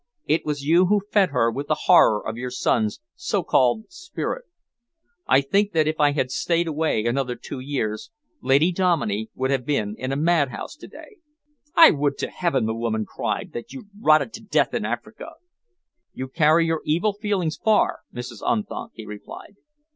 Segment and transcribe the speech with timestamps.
[0.25, 4.45] It was you who fed her with the horror of your son's so called spirit.
[5.27, 8.09] I think that if I had stayed away another two years,
[8.41, 11.17] Lady Dominey would have been in a mad house to day."
[11.75, 15.33] "I would to Heaven!" the woman cried, "that you'd rotted to death in Africa!"
[16.15, 18.41] "You carry your evil feelings far, Mrs.
[18.43, 19.57] Unthank," he replied.